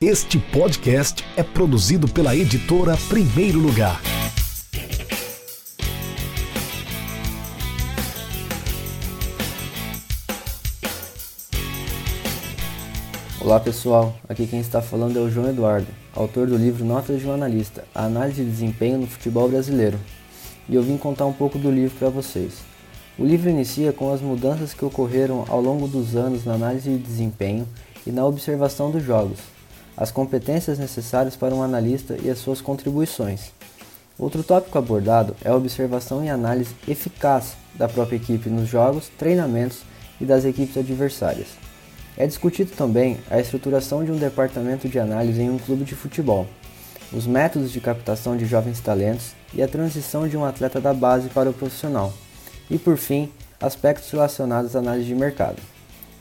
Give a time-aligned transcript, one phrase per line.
[0.00, 4.00] Este podcast é produzido pela editora Primeiro Lugar.
[13.40, 17.26] Olá pessoal, aqui quem está falando é o João Eduardo, autor do livro Notas de
[17.26, 19.98] um Analista, a análise de desempenho no futebol brasileiro.
[20.68, 22.58] E eu vim contar um pouco do livro para vocês.
[23.18, 26.98] O livro inicia com as mudanças que ocorreram ao longo dos anos na análise de
[26.98, 27.66] desempenho
[28.06, 29.40] e na observação dos jogos,
[29.98, 33.50] as competências necessárias para um analista e as suas contribuições.
[34.16, 39.80] Outro tópico abordado é a observação e análise eficaz da própria equipe nos jogos, treinamentos
[40.20, 41.48] e das equipes adversárias.
[42.16, 46.46] É discutido também a estruturação de um departamento de análise em um clube de futebol,
[47.12, 51.28] os métodos de captação de jovens talentos e a transição de um atleta da base
[51.28, 52.12] para o profissional,
[52.70, 55.77] e por fim, aspectos relacionados à análise de mercado.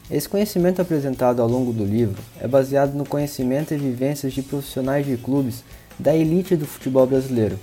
[0.09, 5.05] Esse conhecimento apresentado ao longo do livro é baseado no conhecimento e vivências de profissionais
[5.05, 5.65] de clubes
[5.99, 7.59] da elite do futebol brasileiro,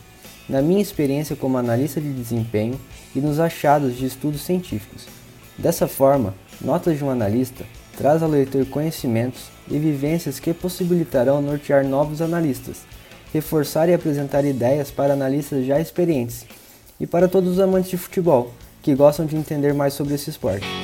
[0.46, 2.78] na minha experiência como analista de desempenho
[3.16, 5.06] e nos achados de estudos científicos.
[5.56, 7.64] Dessa forma, Notas de um Analista
[7.96, 12.82] traz ao leitor conhecimentos e vivências que possibilitarão nortear novos analistas,
[13.32, 16.44] reforçar e apresentar ideias para analistas já experientes
[17.00, 20.83] e para todos os amantes de futebol que gostam de entender mais sobre esse esporte.